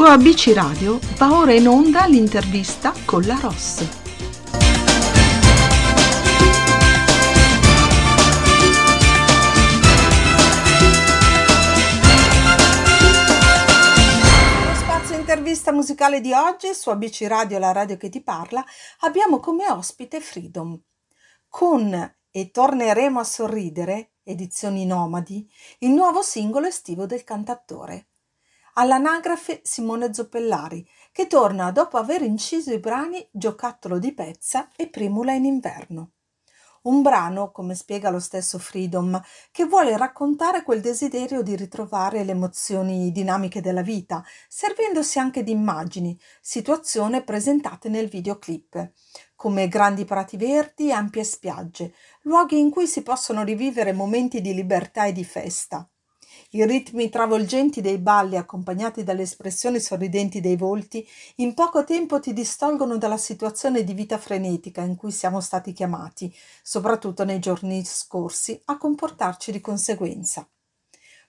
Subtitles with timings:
[0.00, 3.86] Su ABC Radio va ora in onda l'intervista con la Ross.
[14.74, 18.64] spazio intervista musicale di oggi su ABC Radio, la radio che ti parla,
[19.00, 20.80] abbiamo come ospite Freedom.
[21.46, 25.46] Con E torneremo a sorridere, edizioni nomadi,
[25.80, 28.06] il nuovo singolo estivo del cantattore
[28.74, 35.32] all'anagrafe Simone Zoppellari, che torna dopo aver inciso i brani Giocattolo di pezza e Primula
[35.32, 36.12] in inverno.
[36.82, 39.20] Un brano, come spiega lo stesso Freedom,
[39.50, 45.50] che vuole raccontare quel desiderio di ritrovare le emozioni dinamiche della vita, servendosi anche di
[45.50, 48.92] immagini, situazioni presentate nel videoclip,
[49.34, 54.54] come grandi prati verdi e ampie spiagge, luoghi in cui si possono rivivere momenti di
[54.54, 55.89] libertà e di festa.
[56.52, 62.32] I ritmi travolgenti dei balli, accompagnati dalle espressioni sorridenti dei volti, in poco tempo ti
[62.32, 68.60] distolgono dalla situazione di vita frenetica in cui siamo stati chiamati, soprattutto nei giorni scorsi,
[68.64, 70.48] a comportarci di conseguenza.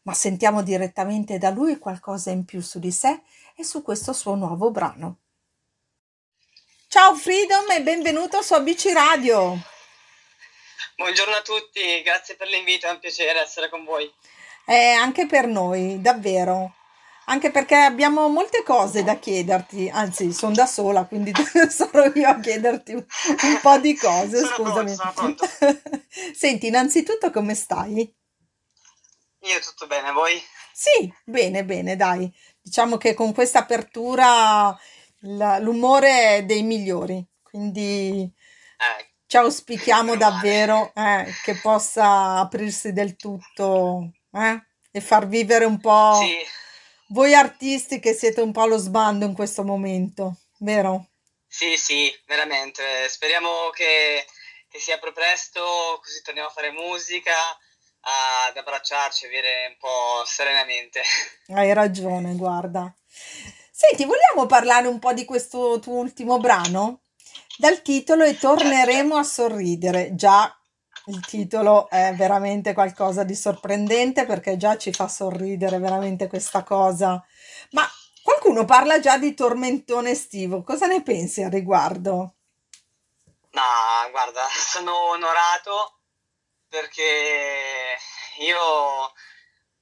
[0.03, 3.21] Ma sentiamo direttamente da lui qualcosa in più su di sé
[3.55, 5.19] e su questo suo nuovo brano.
[6.87, 9.55] Ciao Freedom e benvenuto su ABC Radio.
[10.95, 14.11] Buongiorno a tutti, grazie per l'invito, è un piacere essere con voi.
[14.65, 16.75] Eh, anche per noi, davvero.
[17.25, 21.31] Anche perché abbiamo molte cose da chiederti, anzi, sono da sola, quindi
[21.69, 23.05] sarò io a chiederti un,
[23.61, 24.95] po' di cose, scusami.
[25.13, 25.45] pronto.
[26.33, 28.13] Senti, innanzitutto come stai?
[29.43, 30.41] Io tutto bene, voi?
[30.73, 32.31] Sì, bene, bene, dai.
[32.61, 34.77] Diciamo che con questa apertura
[35.19, 38.29] la- l'umore è dei migliori, quindi
[38.77, 45.79] Eh, ci auspichiamo davvero eh, che possa aprirsi del tutto eh, e far vivere un
[45.79, 46.37] po' Sì,
[47.07, 51.07] voi artisti che siete un po' allo sbando in questo momento, vero?
[51.47, 53.07] sì, sì, veramente.
[53.09, 54.25] Speriamo che,
[54.69, 57.33] che si apra presto, così torniamo a fare musica,
[58.01, 61.01] ad abbracciarci e vivere un po' serenamente.
[61.53, 62.93] Hai ragione, guarda.
[63.71, 67.01] Senti, vogliamo parlare un po' di questo tuo ultimo brano?
[67.57, 69.17] Dal titolo E Certo, torneremo certo.
[69.17, 70.15] a sorridere.
[70.15, 70.60] Già
[71.05, 77.23] il titolo è veramente qualcosa di sorprendente perché già ci fa sorridere veramente questa cosa.
[77.71, 77.87] Ma
[78.23, 80.63] qualcuno parla già di tormentone estivo.
[80.63, 82.35] Cosa ne pensi al riguardo?
[83.51, 85.99] Ma guarda, sono onorato
[86.67, 87.97] perché
[88.39, 89.13] io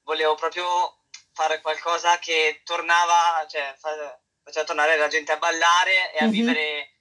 [0.04, 0.98] volevo proprio
[1.34, 6.32] fare qualcosa che tornava, cioè fa- faceva tornare la gente a ballare e a Mhm.
[6.32, 6.99] vivere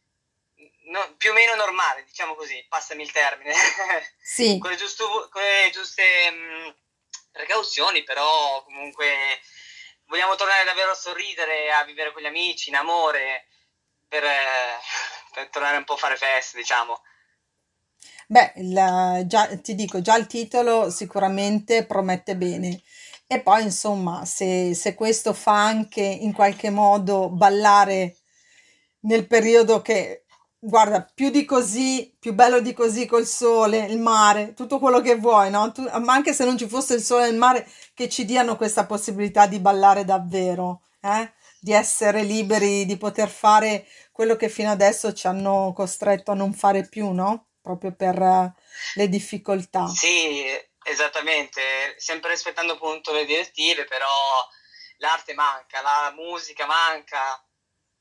[0.91, 3.53] no- più o meno normale, diciamo così, passami il termine,
[4.23, 6.75] Sì, con le, giusto- con le giuste mh,
[7.33, 9.41] precauzioni, però comunque
[10.07, 13.47] vogliamo tornare davvero a sorridere, a vivere con gli amici, in amore,
[14.09, 14.79] per, eh,
[15.33, 17.03] per tornare un po' a fare feste, diciamo.
[18.27, 22.81] beh, il- già, ti dico, già il titolo sicuramente promette bene.
[23.27, 28.17] E poi, insomma, se, se questo fa anche in qualche modo ballare
[29.01, 30.25] nel periodo che,
[30.59, 35.17] guarda, più di così, più bello di così col sole, il mare, tutto quello che
[35.17, 35.73] vuoi, no?
[35.73, 38.57] Tu- ma anche se non ci fosse il sole e il mare, che ci diano
[38.57, 41.33] questa possibilità di ballare davvero, eh?
[41.61, 46.53] Di essere liberi, di poter fare quello che fino adesso ci hanno costretto a non
[46.53, 47.47] fare più, no?
[47.61, 48.55] Proprio per eh,
[48.95, 49.87] le difficoltà.
[49.89, 50.45] Sì,
[50.85, 51.61] esattamente,
[51.97, 54.07] sempre rispettando appunto le direttive, però
[54.99, 57.43] l'arte manca, la musica manca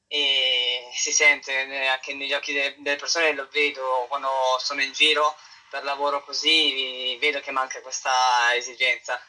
[0.07, 1.53] e si sente
[1.87, 4.29] anche negli occhi de- delle persone, lo vedo quando
[4.59, 5.35] sono in giro
[5.69, 9.19] per lavoro così, vedo che manca questa esigenza.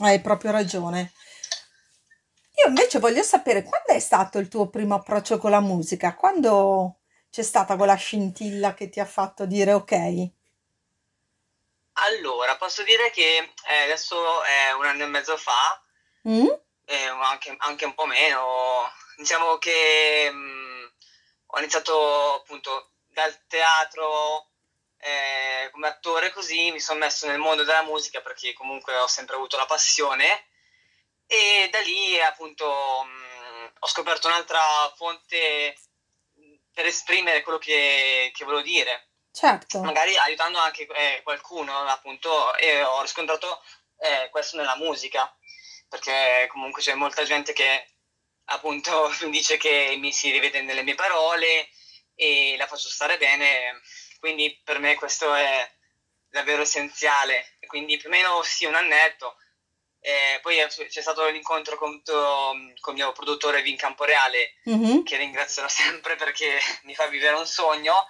[0.00, 1.12] Hai proprio ragione.
[2.56, 6.14] Io invece voglio sapere quando è stato il tuo primo approccio con la musica?
[6.14, 6.98] Quando
[7.30, 10.30] c'è stata quella scintilla che ti ha fatto dire ok?
[12.00, 15.82] Allora, posso dire che eh, adesso è un anno e mezzo fa,
[16.26, 16.46] Mm?
[16.84, 20.92] eh, anche, anche un po' meno, diciamo che mh,
[21.46, 24.46] ho iniziato appunto dal teatro
[24.98, 29.34] eh, come attore così, mi sono messo nel mondo della musica perché comunque ho sempre
[29.34, 30.46] avuto la passione
[31.26, 34.60] e da lì appunto mh, ho scoperto un'altra
[34.96, 35.76] fonte
[36.72, 39.08] per esprimere quello che, che volevo dire.
[39.32, 43.62] Certo, magari aiutando anche eh, qualcuno, appunto, e ho riscontrato
[43.98, 45.32] eh, questo nella musica,
[45.88, 47.97] perché comunque c'è molta gente che
[48.48, 51.68] appunto mi dice che mi si rivede nelle mie parole
[52.14, 53.80] e la faccio stare bene,
[54.18, 55.70] quindi per me questo è
[56.28, 59.36] davvero essenziale, quindi più o meno sì, un annetto,
[60.00, 65.02] Eh, poi c'è stato l'incontro con, con, il mio produttore Vin Camporeale, Mhm.
[65.02, 68.06] che ringrazierò sempre perché mi fa vivere un sogno.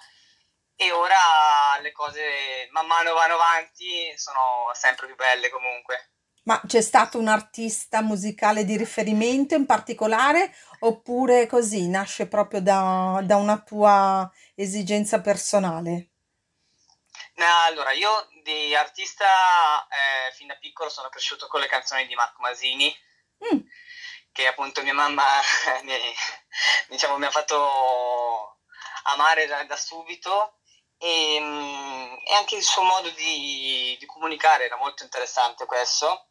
[0.75, 6.11] E ora le cose man mano vanno avanti, sono sempre più belle comunque.
[6.43, 10.55] Ma c'è stato un artista musicale di riferimento in particolare?
[10.79, 16.09] Oppure così nasce proprio da, da una tua esigenza personale?
[17.35, 19.25] No, allora, io di artista
[19.87, 22.93] eh, fin da piccolo sono cresciuto con le canzoni di Marco Masini,
[23.45, 23.59] Mm,
[24.31, 25.23] che appunto mia mamma
[25.83, 25.93] mi,
[26.89, 28.57] diciamo, mi ha fatto
[29.03, 30.55] amare da, da subito.
[30.97, 36.27] E, mm, e anche il suo modo di, di comunicare era molto interessante questo,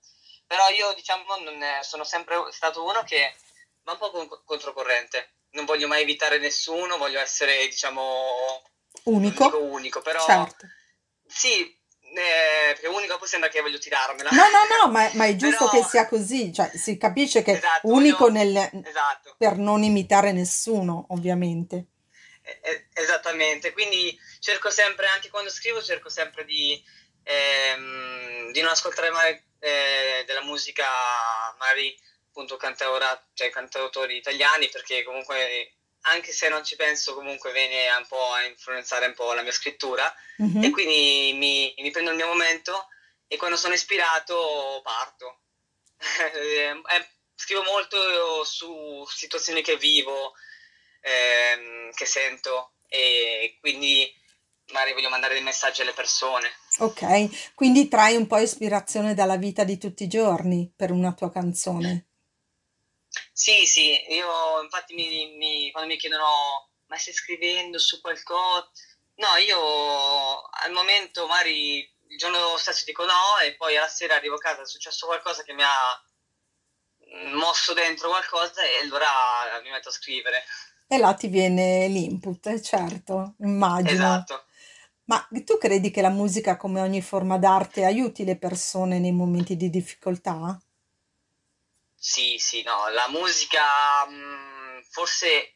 [0.49, 3.37] però io diciamo non è- sono sempre stato uno che
[3.85, 8.63] va un po' con- controcorrente, non voglio mai evitare nessuno, voglio essere diciamo,
[9.05, 9.57] unico?
[9.59, 10.67] unico, però Certo.
[11.27, 15.37] sì, eh, perché unico poi sembra che voglio tirarmela, No, no, no, ma, ma è
[15.37, 19.35] giusto che però sia così, cioè si capisce che esatto, unico voglio, nel, esatto.
[19.39, 21.87] per non imitare nessuno, ovviamente.
[22.43, 26.83] Eh, Esattamente, quindi cerco sempre, anche quando scrivo, cerco sempre di,
[27.23, 30.87] ehm, di non ascoltare mai eh, della musica,
[31.59, 31.97] magari
[32.29, 38.07] appunto cantaora, cioè cantautori italiani, perché comunque, anche se non ci penso, comunque viene un
[38.07, 40.71] po' a influenzare un po' la mia scrittura, e Mhm.
[40.71, 42.87] quindi mi, mi prendo il mio momento
[43.27, 45.41] e quando sono ispirato parto.
[46.91, 50.35] Eh, scrivo molto su situazioni che vivo,
[51.01, 54.13] ehm, che sento e quindi
[54.73, 56.51] magari voglio mandare dei messaggi alle persone.
[56.81, 61.31] Ok, quindi trai un po' ispirazione dalla vita di tutti i giorni per una tua
[61.31, 62.07] canzone.
[63.33, 68.71] Sì, sì, io infatti mi, mi- quando mi chiedono ma stai scrivendo su qualcosa?
[69.17, 71.79] No, io al momento magari
[72.11, 75.43] il giorno stesso dico no e poi alla sera arrivo a casa, è successo qualcosa
[75.43, 76.03] che mi ha
[77.35, 79.07] mosso dentro qualcosa e allora
[79.63, 80.45] mi metto a scrivere.
[80.87, 83.91] E là ti viene l'input, certo, immagino.
[83.91, 84.45] Esatto.
[85.09, 89.57] Ma tu credi che la musica, come ogni forma d'arte, aiuti le persone nei momenti
[89.57, 90.59] di difficoltà?
[92.01, 95.55] Sì, sì, no, la musica mh, forse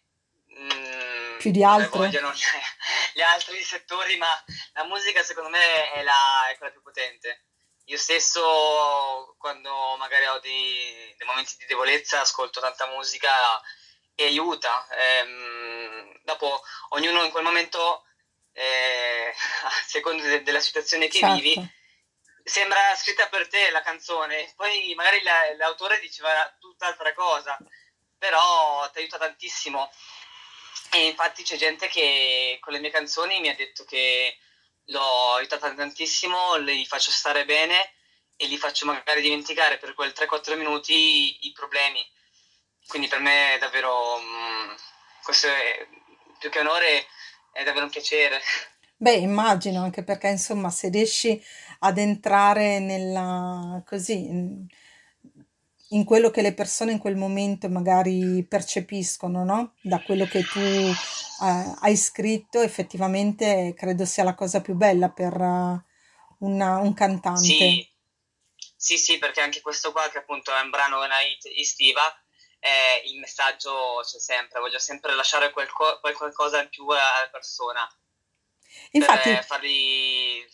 [1.36, 1.98] Più mh, di non ne altre?
[1.98, 2.40] vogliono gli,
[3.14, 4.28] gli altri settori, ma
[4.74, 7.44] la musica secondo me è, la, è quella più potente.
[7.86, 13.30] Io stesso, quando magari ho dei, dei momenti di debolezza, ascolto tanta musica
[14.14, 14.86] e aiuta.
[14.96, 18.04] Ehm, dopo, ognuno in quel momento,
[18.52, 19.34] eh,
[19.64, 21.70] a seconda de- della situazione che vivi, Certo,
[22.44, 27.56] sembra scritta per te la canzone, poi magari la- l'autore diceva tutt'altra cosa,
[28.18, 29.90] però ti aiuta tantissimo.
[30.90, 34.36] E infatti c'è gente che con le mie canzoni mi ha detto che
[34.86, 37.94] l'ho aiutata tantissimo, li faccio stare bene
[38.36, 42.04] e li faccio magari dimenticare per quel 3-4 minuti i, problemi.
[42.86, 44.74] Quindi per me è davvero, mm,
[45.22, 45.86] questo è
[46.38, 47.06] più che onore,
[47.52, 48.40] è davvero un piacere.
[48.96, 51.40] Beh, immagino anche perché insomma, se riesci
[51.80, 54.66] ad entrare nella, così, in,
[55.90, 59.74] in quello che le persone in quel momento magari percepiscono, no?
[59.82, 60.94] Da quello che tu eh,
[61.80, 65.84] hai scritto, effettivamente credo sia la cosa più bella per eh,
[66.38, 67.40] una- un cantante.
[67.66, 67.88] Sì,
[68.76, 72.00] sì, sì, perché anche questo qua, che appunto è un brano una hit estiva,
[72.64, 77.84] eh, il messaggio c'è sempre, voglio sempre lasciare qualco- qualcosa in più alla persona,
[78.92, 80.46] per Infatti, fargli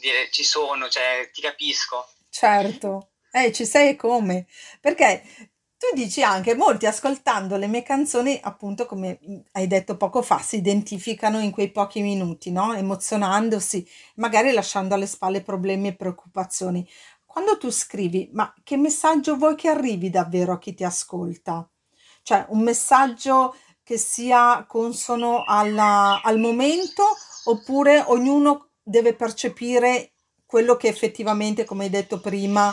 [0.00, 2.08] dire ci sono, cioè ti capisco.
[2.28, 4.46] Certo, eh, ci sei e come?
[4.80, 5.22] Perché
[5.76, 9.18] tu dici anche, molti ascoltando le mie canzoni, appunto, come
[9.52, 12.74] hai detto poco fa, si identificano in quei pochi minuti, no?
[12.74, 16.88] Emozionandosi, magari lasciando alle spalle problemi e preoccupazioni.
[17.34, 21.68] Quando tu scrivi, ma che messaggio vuoi che arrivi davvero a chi ti ascolta?
[22.22, 27.02] Cioè, un messaggio che sia consono alla- al momento
[27.46, 30.12] oppure ognuno deve percepire
[30.46, 32.72] quello che effettivamente, come hai detto prima,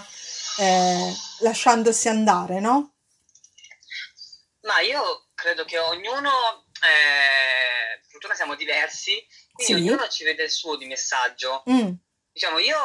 [0.60, 2.94] eh, lasciandosi andare, no?
[4.62, 9.88] Ma io credo che ognuno, eh, siamo diversi, quindi Sì?
[9.90, 11.64] ognuno ci vede il suo di messaggio.
[11.68, 11.94] Mm,
[12.32, 12.78] Diciamo, io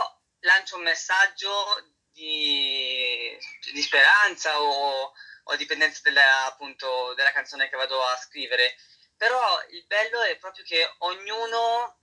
[0.47, 3.37] lancio un messaggio di,
[3.73, 5.13] di speranza o,
[5.45, 8.77] o dipendenza della, appunto, della canzone che vado a scrivere,
[9.17, 11.99] però il bello è proprio che ognuno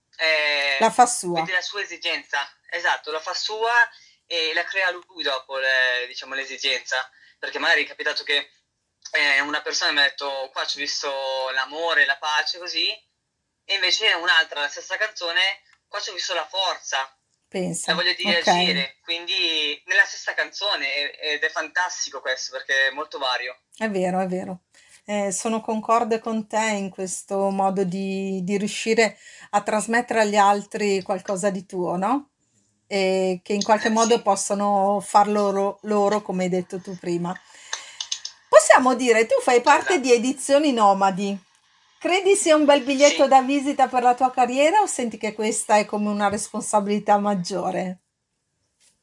[0.78, 3.72] la eh, fa sua, vede la sua esigenza, esatto, la fa sua
[4.26, 8.50] e la crea lui dopo, le- diciamo, l'esigenza, perché magari è capitato che
[9.10, 12.90] eh, una persona mi ha detto qua ci ho visto l'amore, la pace, così,
[13.64, 17.18] e invece un'altra, la stessa canzone, qua ci ho visto la forza.
[17.58, 17.92] Pensa.
[17.92, 18.44] La voglia di Ok.
[18.46, 23.56] reagire, quindi nella stessa canzone ed è fantastico questo perché è molto vario.
[23.76, 24.62] È vero, è vero.
[25.04, 29.18] Eh, sono concorde con te in questo modo di, di riuscire
[29.50, 32.30] a trasmettere agli altri qualcosa di tuo, no?
[32.86, 36.96] E che in qualche Eh, modo sì, possono farlo loro, loro, come hai detto tu
[36.98, 37.38] prima.
[38.48, 40.14] Possiamo dire, tu fai parte di esatto.
[40.14, 41.38] Edizioni Nomadi.
[42.04, 43.28] Credi sia un bel biglietto Sì.
[43.30, 48.00] da visita per la tua carriera o senti che questa è come una responsabilità maggiore?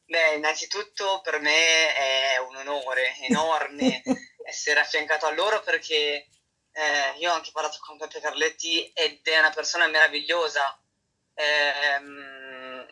[0.04, 4.02] Beh, innanzitutto per me è un onore enorme
[4.46, 6.28] essere affiancato a loro perché
[6.70, 10.80] eh, io ho anche parlato con Peppe Carletti ed è una persona meravigliosa.
[11.34, 12.86] Ehm,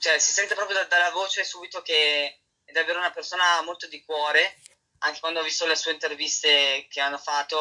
[0.00, 4.04] cioè, si sente proprio da- dalla voce subito che è davvero una persona molto di
[4.04, 4.56] cuore.
[5.04, 7.58] Anche quando ho visto le sue interviste che hanno fatto,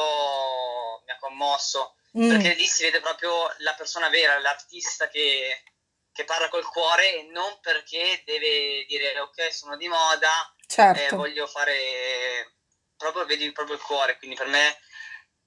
[1.06, 5.64] mi ha commosso Mm, perché lì si vede proprio la persona vera, l'artista che,
[6.12, 11.16] che parla col cuore e non perché deve dire ok, sono di moda, eh, certo.
[11.16, 12.56] voglio fare
[12.98, 14.78] proprio, vedi proprio il cuore, quindi per me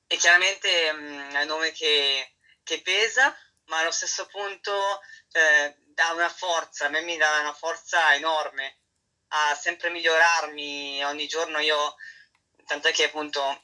[0.06, 5.00] è chiaramente mh, è un nome che, che pesa, ma allo stesso punto
[5.32, 8.78] eh, dà una forza, a me mi dà una forza enorme
[9.28, 11.04] a sempre migliorarmi.
[11.04, 11.96] Ogni giorno io,
[12.64, 13.63] tant'è che appunto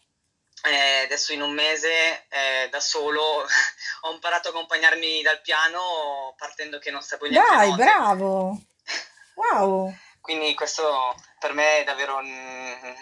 [0.65, 3.23] eh, adesso in un mese eh, da solo
[4.03, 7.83] ho imparato a accompagnarmi dal piano partendo che non sapevo le Dai, note.
[7.83, 8.61] bravo.
[9.35, 9.95] Wow.
[10.21, 12.27] Quindi questo per me è davvero un,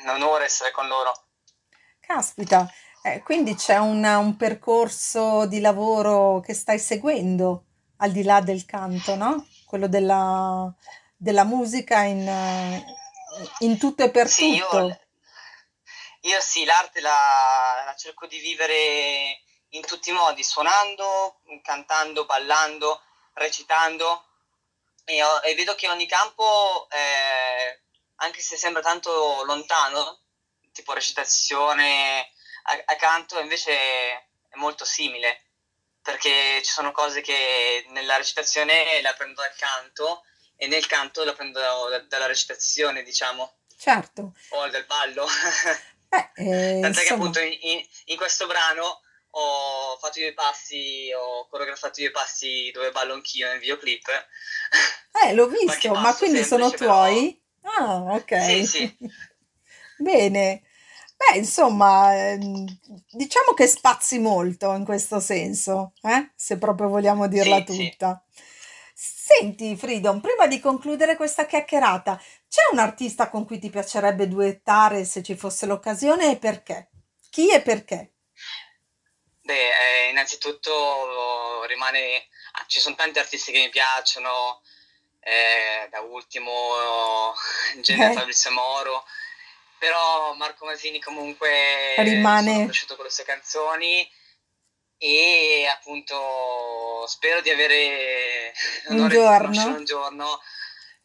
[0.05, 1.13] un onore essere con loro.
[2.01, 2.71] Caspita,
[3.03, 7.65] eh, quindi c'è un, un percorso di lavoro che stai seguendo
[7.99, 9.47] al di là del canto, no?
[9.67, 10.73] Quello della,
[11.17, 12.27] della musica in,
[13.61, 14.87] in tutto e per Sì, tutto.
[14.87, 15.01] io
[16.41, 23.03] sì, l'arte la, la cerco di vivere in tutti i modi, suonando, cantando, ballando,
[23.35, 24.25] recitando
[25.05, 27.83] e, ho- e vedo che ogni campo, eh,
[28.17, 30.21] anche se sembra tanto lontano,
[30.73, 32.31] tipo recitazione,
[32.65, 35.45] a- accanto, invece è molto simile,
[36.03, 40.25] perché ci sono cose che nella recitazione la prendo dal canto
[40.57, 44.33] e nel canto la prendo da- dalla recitazione, diciamo Certo.
[44.51, 45.27] o del ballo.
[46.09, 49.01] Beh, eh, Tant'è che appunto in, in- in questo brano
[49.31, 54.09] ho fatto i passi, ho coreografato i passi dove ballo anch'io nel videoclip.
[55.25, 57.43] eh, l'ho visto, ma quindi sono semplice, però tuoi?
[57.63, 58.67] Ah, sì, ok.
[58.67, 58.97] sì,
[59.99, 60.63] Bene.
[61.17, 62.65] Beh, insomma, ehm,
[63.11, 66.31] diciamo che spazi molto in questo senso, eh?
[66.37, 67.97] Se proprio vogliamo dirla sì, sì.
[69.31, 72.19] Senti, Freedom, prima di concludere questa chiacchierata,
[72.49, 76.89] c'è un artista con cui ti piacerebbe duettare se ci fosse l'occasione e perché?
[77.29, 78.15] Chi e perché?
[79.43, 82.27] Beh, eh, innanzitutto rimane...
[82.53, 84.63] ah, ci sono tanti artisti che mi piacciono,
[85.21, 86.51] eh, da ultimo
[87.75, 89.05] in genere Eh, Fabrizio Moro,
[89.77, 94.11] però Marco Masini comunque sono rimane cresciuto con le sue canzoni
[94.99, 98.53] e appunto spero di avere
[98.89, 99.77] un giorno?
[99.77, 100.41] un giorno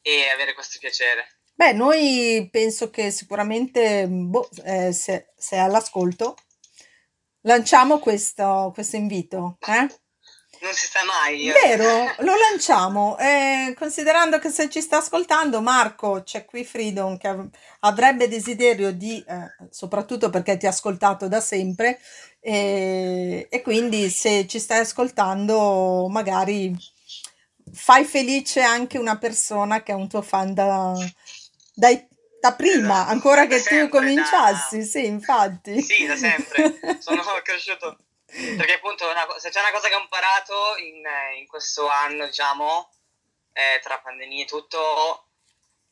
[0.02, 1.38] e avere questo piacere.
[1.56, 6.36] Beh, noi penso che sicuramente, boh, eh, se, se all'ascolto,
[7.42, 9.88] lanciamo questo, questo invito, eh?
[10.64, 11.44] Non si sa mai.
[11.44, 13.18] io- Vero, lo lanciamo.
[13.18, 17.50] Eh, considerando che se ci sta ascoltando Marco, c'è qui Freedom che av-
[17.82, 22.00] avrebbe desiderio di, eh, soprattutto perché ti ha ascoltato da sempre,
[22.40, 26.74] e, e quindi se ci stai ascoltando, magari
[27.74, 30.94] fai felice anche una persona che è un tuo fan da,
[31.74, 32.08] dai-
[32.40, 34.00] da prima, Esatto, ancora da che tu sempre, da...
[34.00, 35.82] cominciassi, sì, infatti.
[35.82, 36.80] Sì, da sempre.
[37.00, 37.98] Sono cresciuto.
[38.58, 41.88] Perché appunto una co- se c'è una cosa che ho imparato in, eh, in questo
[41.88, 42.92] anno, diciamo,
[43.54, 45.28] eh, tra pandemie e tutto,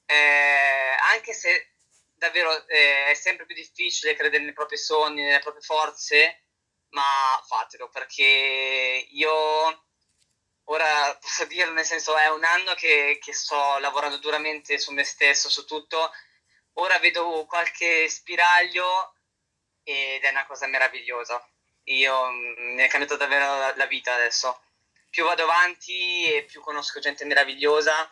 [0.05, 1.73] eh, anche se
[2.13, 6.43] davvero eh, è sempre più difficile credere nei propri sogni, nelle proprie forze,
[6.89, 9.85] ma fatelo perché io
[10.65, 15.03] ora posso dirlo, nel senso è un anno che, che sto lavorando duramente su me
[15.03, 16.11] stesso, su tutto.
[16.75, 19.15] Ora vedo qualche spiraglio
[19.83, 21.43] ed è una cosa meravigliosa.
[21.85, 24.59] Io mm, mi è cambiata davvero la, la vita adesso.
[25.09, 28.09] Più vado avanti e più conosco gente meravigliosa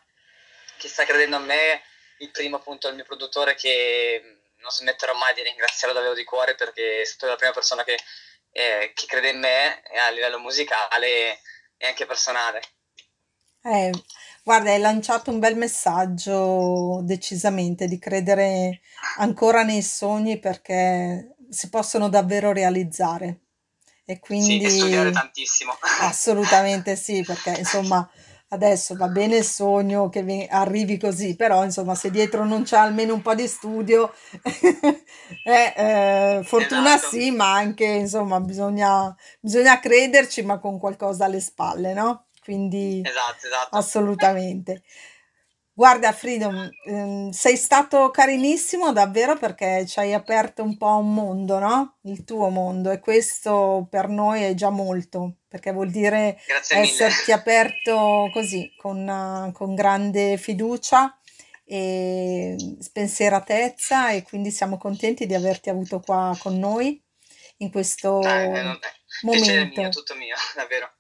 [0.78, 1.84] che sta credendo a me.
[2.20, 6.16] Il primo appunto è il mio produttore che mm, non smetterò mai di ringraziarlo davvero
[6.16, 8.00] di cuore perché è stata la prima persona che,
[8.52, 11.40] eh, che crede in me eh, a livello musicale
[11.78, 12.62] e anche personale.
[13.62, 13.92] Eh,
[14.44, 18.82] guarda, hai lanciato un bel messaggio decisamente di credere
[19.18, 23.40] ancora nei sogni perché si possono davvero realizzare.
[24.10, 25.78] E Sì, e studiare quindi tantissimo.
[26.02, 28.10] assolutamente sì, perché insomma
[28.48, 32.78] adesso va bene il sogno che vi- arrivi così, però insomma se dietro non c'è
[32.78, 34.12] almeno un po' di studio,
[35.44, 41.40] eh, eh, fortuna Esatto, sì, ma anche insomma bisogna, bisogna crederci, ma con qualcosa alle
[41.40, 42.26] spalle, no?
[42.42, 43.76] Quindi esatto, esatto.
[43.78, 44.82] assolutamente.
[45.80, 51.58] Guarda, Freedom, ehm, sei stato carinissimo davvero perché ci hai aperto un po' un mondo,
[51.58, 52.00] no?
[52.02, 56.90] Il tuo mondo e questo per noi è già molto, perché vuol dire Grazie mille.
[56.90, 61.18] esserti aperto così, con, eh, con grande fiducia
[61.64, 67.02] e spensieratezza e quindi siamo contenti di averti avuto qua con noi
[67.60, 68.78] in Dai, eh, questo vabbè.
[69.22, 70.00] Piacere mio, momento.
[70.00, 70.92] tutto mio, davvero.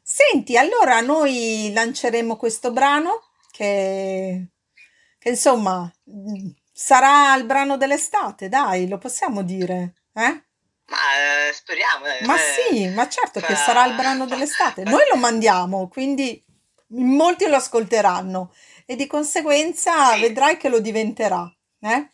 [0.00, 3.25] Senti, allora noi lanceremo questo brano
[3.56, 4.48] che,
[5.18, 10.44] che insomma mm, sarà il brano dell'estate, dai, lo possiamo dire, eh?
[10.88, 14.84] Ma eh, speriamo, a Ma sì, ma certo che sarà il fa, brano fa, dell'estate.
[14.84, 16.42] fa- Noi lo mandiamo, quindi
[16.90, 18.54] in molti lo ascolteranno
[18.86, 22.10] e di conseguenza Sì, vedrai che lo diventerà, eh?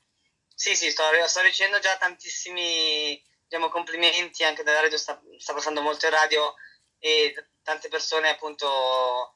[0.55, 5.81] sì, sì, sto, sto ricevendo già tantissimi, diciamo, complimenti anche dalla radio, sta, sta passando
[5.83, 6.55] molto in radio
[6.99, 9.35] e t- tante persone appunto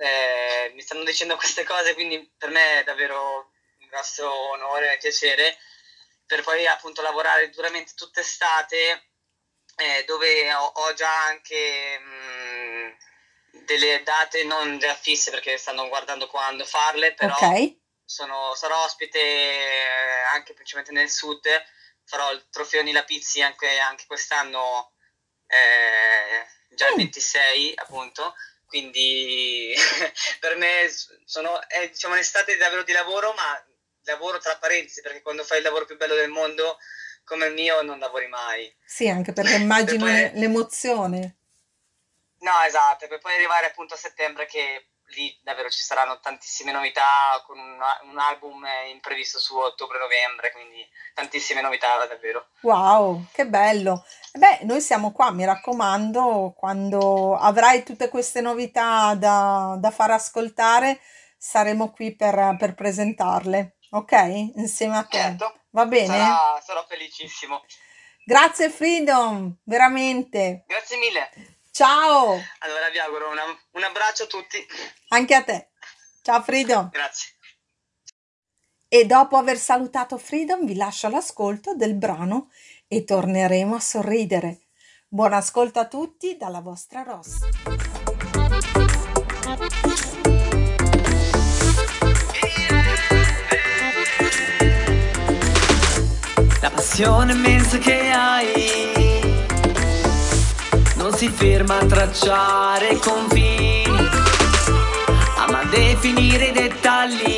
[0.00, 4.98] eh, mi stanno dicendo queste cose, quindi per me è davvero un grosso onore e
[4.98, 5.58] piacere.
[6.26, 9.10] Per poi appunto lavorare duramente tutta estate
[9.76, 12.96] eh, dove ho, ho già anche mh,
[13.64, 17.36] delle date non già fisse perché stanno guardando quando farle, però
[18.04, 21.46] sono, sarò ospite eh, anche principalmente nel sud,
[22.04, 24.94] farò il trofeo Nila Pizzi anche, anche quest'anno,
[25.46, 28.34] eh, già il Mm, 26 appunto,
[28.70, 29.74] quindi
[30.38, 30.88] per me
[31.24, 33.66] sono, è diciamo un'estate davvero di lavoro, ma
[34.04, 36.78] lavoro tra parentesi perché quando fai il lavoro più bello del mondo
[37.24, 38.72] come il mio non lavori mai.
[38.84, 41.36] Sì, anche perché Per immagino poi le- l'emozione.
[42.38, 47.02] No, esatto, per poi arrivare appunto a settembre che lì davvero ci saranno tantissime novità
[47.46, 47.78] con un,
[48.10, 52.48] un album imprevisto su ottobre-novembre, quindi tantissime novità davvero.
[52.62, 54.04] Wow, che bello!
[54.32, 61.00] Beh, noi siamo qua, mi raccomando, quando avrai tutte queste novità da, da far ascoltare,
[61.36, 64.12] saremo qui per, per presentarle, ok?
[64.56, 65.18] Insieme a te.
[65.18, 66.06] Certo, Va bene?
[66.06, 67.64] sarà, sarò felicissimo.
[68.24, 70.64] Grazie Freedom, veramente.
[70.66, 71.30] Grazie mille.
[71.80, 74.58] Ciao, Allora vi auguro una- un abbraccio a tutti.
[75.08, 75.70] anche a te.
[76.20, 76.90] Ciao Freedom.
[76.90, 77.28] Grazie.
[78.86, 82.50] E dopo aver salutato Freedom vi lascio l'ascolto del brano
[82.86, 84.66] e torneremo a sorridere.
[85.08, 87.38] Buon ascolto a tutti dalla vostra Ross.
[96.60, 98.99] La passione immensa che hai
[101.10, 104.08] non si ferma a tracciare confini,
[105.38, 107.36] ama definire i dettagli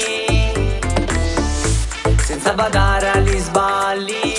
[2.19, 4.35] senza badare agli sbagli.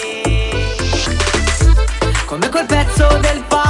[2.25, 3.62] Come quel pezzo del puzzle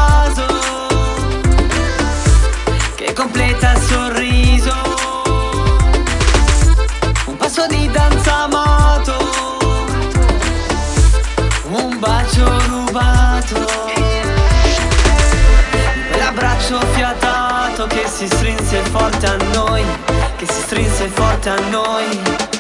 [18.28, 19.84] si strinse forte a noi
[20.38, 22.53] Che si strinse forte a noi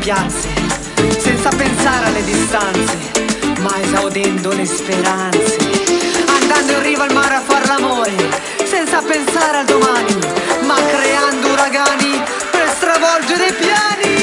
[0.00, 0.48] piazze,
[1.18, 2.96] senza pensare alle distanze,
[3.60, 5.58] ma esaudendo le speranze.
[6.40, 8.12] Andando in riva al mare a far l'amore,
[8.64, 10.18] senza pensare al domani,
[10.62, 14.19] ma creando uragani per stravolgere i piani.